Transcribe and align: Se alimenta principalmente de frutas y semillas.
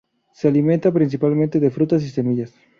Se 0.33 0.47
alimenta 0.47 0.91
principalmente 0.91 1.59
de 1.59 1.69
frutas 1.69 2.01
y 2.01 2.09
semillas. 2.09 2.51